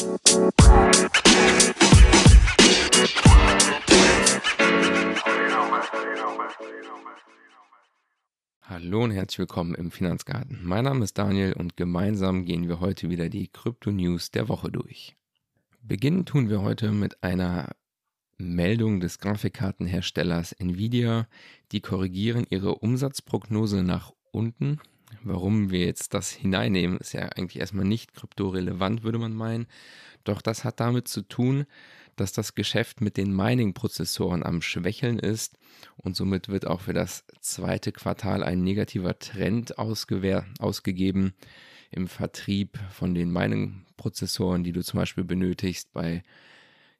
[0.00, 0.14] Hallo
[9.04, 10.60] und herzlich willkommen im Finanzgarten.
[10.62, 15.16] Mein Name ist Daniel und gemeinsam gehen wir heute wieder die Krypto-News der Woche durch.
[15.82, 17.68] Beginnen tun wir heute mit einer
[18.38, 21.28] Meldung des Grafikkartenherstellers Nvidia.
[21.72, 24.80] Die korrigieren ihre Umsatzprognose nach unten.
[25.22, 29.66] Warum wir jetzt das hineinnehmen, ist ja eigentlich erstmal nicht kryptorelevant, würde man meinen.
[30.24, 31.66] Doch das hat damit zu tun,
[32.16, 35.58] dass das Geschäft mit den Mining-Prozessoren am Schwächeln ist
[35.96, 41.34] und somit wird auch für das zweite Quartal ein negativer Trend ausgegeben
[41.90, 46.22] im Vertrieb von den Mining-Prozessoren, die du zum Beispiel benötigst bei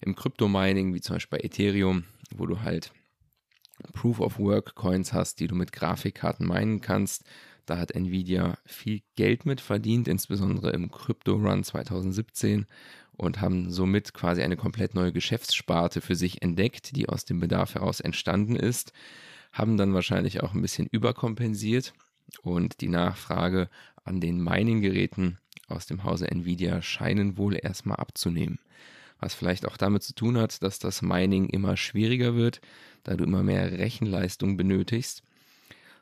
[0.00, 2.04] im Krypto-Mining, wie zum Beispiel bei Ethereum,
[2.34, 2.92] wo du halt
[3.92, 7.24] Proof-of-Work-Coins hast, die du mit Grafikkarten meinen kannst.
[7.70, 12.66] Da hat Nvidia viel Geld mit verdient, insbesondere im Crypto-Run 2017
[13.12, 17.76] und haben somit quasi eine komplett neue Geschäftssparte für sich entdeckt, die aus dem Bedarf
[17.76, 18.92] heraus entstanden ist,
[19.52, 21.94] haben dann wahrscheinlich auch ein bisschen überkompensiert
[22.42, 23.68] und die Nachfrage
[24.02, 28.58] an den Mining-Geräten aus dem Hause Nvidia scheinen wohl erstmal abzunehmen.
[29.20, 32.60] Was vielleicht auch damit zu tun hat, dass das Mining immer schwieriger wird,
[33.04, 35.22] da du immer mehr Rechenleistung benötigst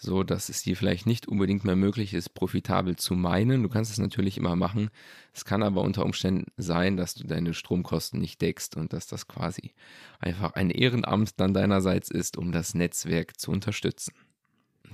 [0.00, 3.62] so dass es dir vielleicht nicht unbedingt mehr möglich ist, profitabel zu meinen.
[3.62, 4.88] Du kannst es natürlich immer machen.
[5.34, 9.28] Es kann aber unter Umständen sein, dass du deine Stromkosten nicht deckst und dass das
[9.28, 9.74] quasi
[10.18, 14.14] einfach ein Ehrenamt dann deinerseits ist, um das Netzwerk zu unterstützen.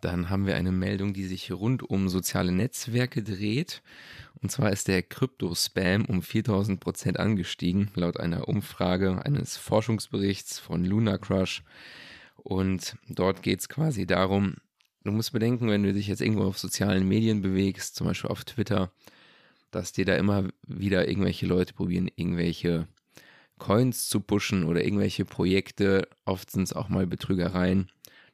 [0.00, 3.82] Dann haben wir eine Meldung, die sich rund um soziale Netzwerke dreht.
[4.40, 10.82] Und zwar ist der Krypto-Spam um 4000 Prozent angestiegen, laut einer Umfrage eines Forschungsberichts von
[10.82, 11.62] Luna Crush.
[12.36, 14.56] Und dort geht es quasi darum,
[15.04, 18.44] du musst bedenken, wenn du dich jetzt irgendwo auf sozialen Medien bewegst, zum Beispiel auf
[18.44, 18.90] Twitter,
[19.70, 22.88] dass dir da immer wieder irgendwelche Leute probieren, irgendwelche
[23.58, 26.08] Coins zu pushen oder irgendwelche Projekte.
[26.24, 27.90] Oft sind es auch mal Betrügereien.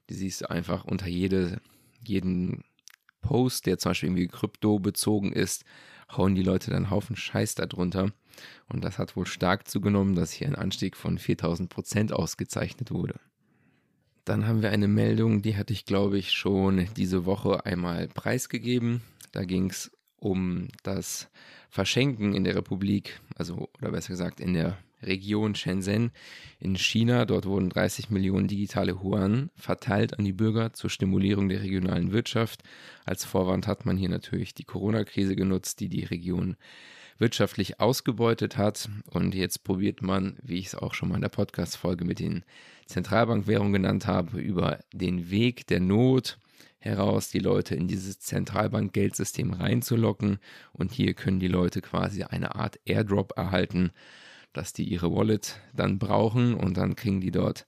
[0.09, 1.61] Die siehst du einfach unter jede,
[2.07, 2.65] jeden
[3.21, 5.65] Post, der zum Beispiel irgendwie Krypto bezogen ist,
[6.11, 8.13] hauen die Leute dann Haufen Scheiß darunter.
[8.69, 13.21] Und das hat wohl stark zugenommen, dass hier ein Anstieg von 4000 Prozent ausgezeichnet wurde.
[14.31, 19.01] Dann haben wir eine Meldung, die hatte ich, glaube ich, schon diese Woche einmal preisgegeben.
[19.33, 21.29] Da ging es um das
[21.69, 26.13] Verschenken in der Republik, also oder besser gesagt in der Region Shenzhen
[26.61, 27.25] in China.
[27.25, 32.63] Dort wurden 30 Millionen digitale Yuan verteilt an die Bürger zur Stimulierung der regionalen Wirtschaft.
[33.05, 36.55] Als Vorwand hat man hier natürlich die Corona-Krise genutzt, die die Region
[37.21, 38.89] wirtschaftlich ausgebeutet hat.
[39.11, 42.45] Und jetzt probiert man, wie ich es auch schon mal in der Podcast-Folge mit den
[42.87, 46.39] Zentralbankwährungen genannt habe, über den Weg der Not
[46.79, 50.39] heraus die Leute in dieses Zentralbankgeldsystem reinzulocken.
[50.73, 53.93] Und hier können die Leute quasi eine Art Airdrop erhalten,
[54.53, 57.67] dass die ihre Wallet dann brauchen und dann kriegen die dort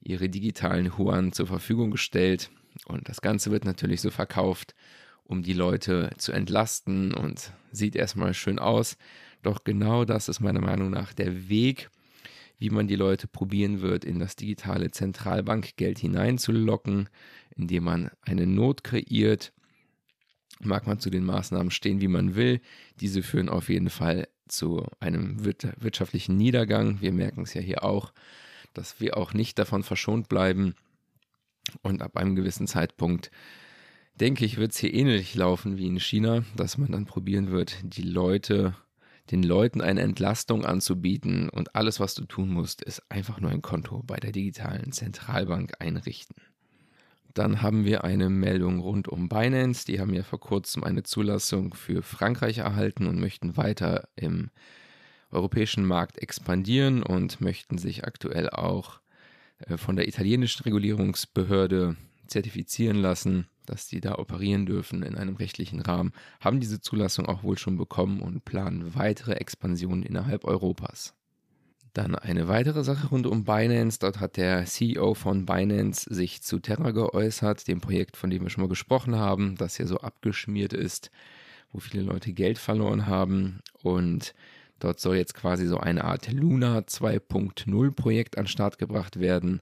[0.00, 2.50] ihre digitalen Huan zur Verfügung gestellt.
[2.86, 4.74] Und das Ganze wird natürlich so verkauft,
[5.28, 8.96] um die Leute zu entlasten und sieht erstmal schön aus.
[9.42, 11.90] Doch genau das ist meiner Meinung nach der Weg,
[12.58, 17.08] wie man die Leute probieren wird, in das digitale Zentralbankgeld hineinzulocken,
[17.54, 19.52] indem man eine Not kreiert.
[20.60, 22.60] Mag man zu den Maßnahmen stehen, wie man will.
[22.98, 27.00] Diese führen auf jeden Fall zu einem wirtschaftlichen Niedergang.
[27.00, 28.12] Wir merken es ja hier auch,
[28.72, 30.74] dass wir auch nicht davon verschont bleiben.
[31.82, 33.30] Und ab einem gewissen Zeitpunkt,
[34.20, 37.76] denke ich, wird es hier ähnlich laufen wie in China, dass man dann probieren wird,
[37.82, 38.74] die Leute
[39.30, 43.62] den Leuten eine Entlastung anzubieten und alles, was du tun musst, ist einfach nur ein
[43.62, 46.36] Konto bei der digitalen Zentralbank einrichten.
[47.34, 49.84] Dann haben wir eine Meldung rund um Binance.
[49.84, 54.50] Die haben ja vor kurzem eine Zulassung für Frankreich erhalten und möchten weiter im
[55.30, 59.00] europäischen Markt expandieren und möchten sich aktuell auch
[59.58, 61.96] äh, von der italienischen Regulierungsbehörde
[62.26, 67.42] zertifizieren lassen dass die da operieren dürfen in einem rechtlichen Rahmen, haben diese Zulassung auch
[67.42, 71.14] wohl schon bekommen und planen weitere Expansionen innerhalb Europas.
[71.94, 73.98] Dann eine weitere Sache rund um Binance.
[73.98, 78.50] Dort hat der CEO von Binance sich zu Terra geäußert, dem Projekt, von dem wir
[78.50, 81.10] schon mal gesprochen haben, das ja so abgeschmiert ist,
[81.72, 83.60] wo viele Leute Geld verloren haben.
[83.82, 84.34] Und
[84.78, 89.60] dort soll jetzt quasi so eine Art Luna 2.0 Projekt an Start gebracht werden.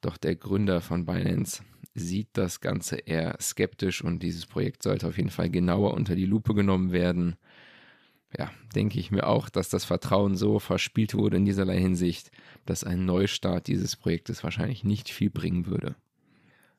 [0.00, 1.62] Doch der Gründer von Binance
[1.98, 6.26] sieht das Ganze eher skeptisch und dieses Projekt sollte auf jeden Fall genauer unter die
[6.26, 7.36] Lupe genommen werden.
[8.36, 12.30] Ja, denke ich mir auch, dass das Vertrauen so verspielt wurde in dieserlei Hinsicht,
[12.66, 15.96] dass ein Neustart dieses Projektes wahrscheinlich nicht viel bringen würde.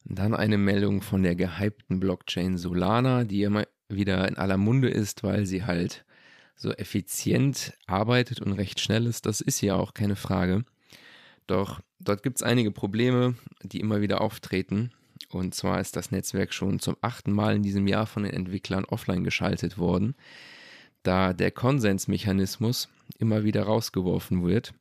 [0.06, 5.24] Dann eine Meldung von der gehypten Blockchain Solana, die immer wieder in aller Munde ist,
[5.24, 6.06] weil sie halt
[6.56, 10.66] so effizient arbeitet und recht schnell ist, das ist ja auch keine Frage.
[11.48, 14.92] Doch dort gibt es einige Probleme, die immer wieder auftreten.
[15.28, 18.86] Und zwar ist das Netzwerk schon zum achten Mal in diesem Jahr von den Entwicklern
[18.86, 20.16] offline geschaltet worden,
[21.04, 22.90] da der Konsensmechanismus
[23.20, 24.74] immer wieder rausgeworfen wird,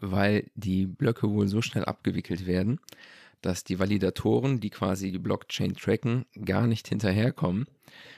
[0.00, 2.80] weil die Blöcke wohl so schnell abgewickelt werden,
[3.40, 7.66] dass die Validatoren, die quasi die Blockchain tracken, gar nicht hinterherkommen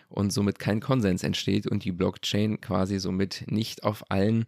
[0.09, 4.47] und somit kein Konsens entsteht und die Blockchain quasi somit nicht auf allen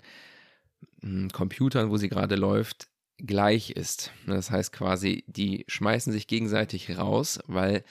[1.02, 2.89] hm, Computern, wo sie gerade läuft,
[3.26, 4.12] gleich ist.
[4.26, 7.84] Das heißt quasi, die schmeißen sich gegenseitig raus, weil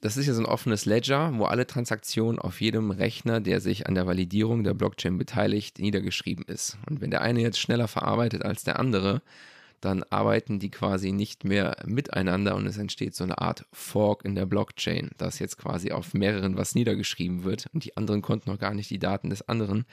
[0.00, 3.86] das ist ja so ein offenes Ledger, wo alle Transaktionen auf jedem Rechner, der sich
[3.86, 6.76] an der Validierung der Blockchain beteiligt, niedergeschrieben ist.
[6.88, 9.22] Und wenn der eine jetzt schneller verarbeitet als der andere,
[9.80, 14.34] dann arbeiten die quasi nicht mehr miteinander und es entsteht so eine Art Fork in
[14.34, 18.58] der Blockchain, dass jetzt quasi auf mehreren was niedergeschrieben wird und die anderen konnten noch
[18.58, 19.86] gar nicht die Daten des anderen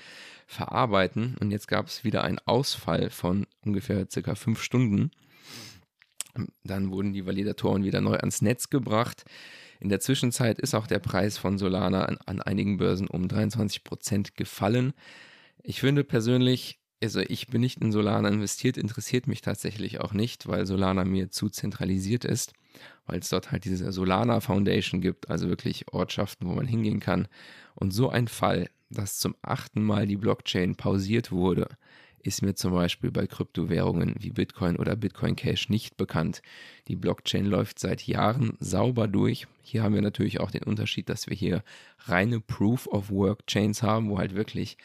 [0.45, 1.35] verarbeiten.
[1.39, 5.11] Und jetzt gab es wieder einen Ausfall von ungefähr circa fünf Stunden.
[6.63, 9.23] Dann wurden die Validatoren wieder neu ans Netz gebracht.
[9.79, 13.83] In der Zwischenzeit ist auch der Preis von Solana an, an einigen Börsen um 23
[13.83, 14.93] Prozent gefallen.
[15.63, 20.47] Ich finde persönlich, also ich bin nicht in Solana investiert, interessiert mich tatsächlich auch nicht,
[20.47, 22.53] weil Solana mir zu zentralisiert ist,
[23.05, 27.27] weil es dort halt diese Solana Foundation gibt, also wirklich Ortschaften, wo man hingehen kann.
[27.75, 31.67] Und so ein Fall, dass zum achten Mal die Blockchain pausiert wurde,
[32.19, 36.41] ist mir zum Beispiel bei Kryptowährungen wie Bitcoin oder Bitcoin Cash nicht bekannt.
[36.87, 39.47] Die Blockchain läuft seit Jahren sauber durch.
[39.61, 41.63] Hier haben wir natürlich auch den Unterschied, dass wir hier
[42.05, 44.77] reine Proof of Work Chains haben, wo halt wirklich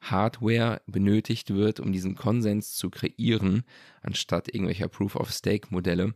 [0.00, 3.64] Hardware benötigt wird, um diesen Konsens zu kreieren,
[4.02, 6.14] anstatt irgendwelcher Proof-of-Stake-Modelle.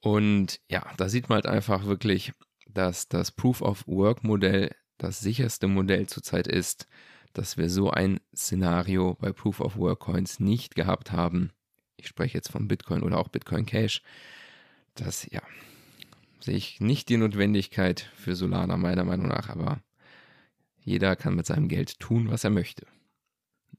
[0.00, 2.32] Und ja, da sieht man halt einfach wirklich,
[2.68, 6.86] dass das Proof-of-Work-Modell das sicherste Modell zurzeit ist,
[7.32, 11.50] dass wir so ein Szenario bei Proof-of-Work-Coins nicht gehabt haben.
[11.96, 14.02] Ich spreche jetzt von Bitcoin oder auch Bitcoin Cash.
[14.94, 15.42] Das, ja,
[16.40, 19.80] sehe ich nicht die Notwendigkeit für Solana meiner Meinung nach, aber
[20.86, 22.86] jeder kann mit seinem Geld tun, was er möchte.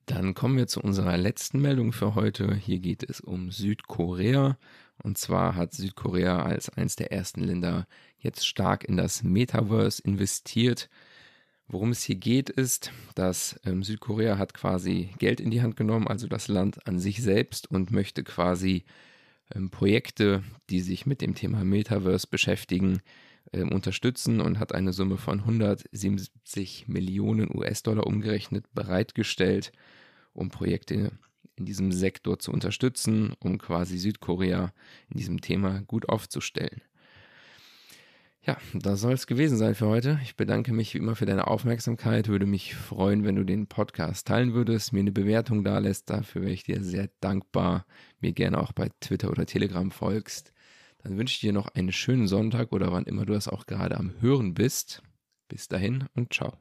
[0.06, 2.54] Dann kommen wir zu unserer letzten Meldung für heute.
[2.54, 4.57] Hier geht es um Südkorea.
[5.01, 7.88] Und zwar hat Südkorea als eines der ersten Länder
[8.19, 10.89] jetzt stark in das Metaverse investiert.
[11.69, 16.07] Worum es hier geht, ist, dass ähm, Südkorea hat quasi Geld in die Hand genommen,
[16.07, 18.83] also das Land an sich selbst und möchte quasi
[19.56, 23.01] ähm, Projekte, die sich mit dem Thema Metaverse beschäftigen,
[23.52, 29.72] äh, unterstützen und hat eine Summe von 177 Millionen US-Dollar umgerechnet bereitgestellt,
[30.34, 31.12] um Projekte
[31.56, 34.74] in diesem Sektor zu unterstützen, um quasi Südkorea
[35.10, 36.82] in diesem Thema gut aufzustellen.
[38.48, 40.22] Ja, das soll es gewesen sein für heute.
[40.24, 42.30] Ich bedanke mich wie immer für deine Aufmerksamkeit.
[42.30, 46.10] Würde mich freuen, wenn du den Podcast teilen würdest, mir eine Bewertung da lässt.
[46.10, 47.86] Dafür wäre ich dir sehr dankbar.
[48.22, 50.54] Mir gerne auch bei Twitter oder Telegram folgst.
[51.07, 53.95] Dann wünsche ich dir noch einen schönen Sonntag oder wann immer du das auch gerade
[53.95, 55.01] am Hören bist.
[55.48, 56.57] Bis dahin und ciao.